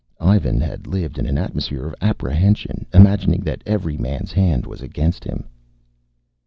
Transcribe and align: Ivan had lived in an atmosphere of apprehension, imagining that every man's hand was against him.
Ivan 0.19 0.59
had 0.61 0.87
lived 0.87 1.19
in 1.19 1.27
an 1.27 1.37
atmosphere 1.37 1.85
of 1.85 1.93
apprehension, 2.01 2.87
imagining 2.91 3.41
that 3.41 3.61
every 3.67 3.97
man's 3.97 4.31
hand 4.33 4.65
was 4.65 4.81
against 4.81 5.23
him. 5.23 5.43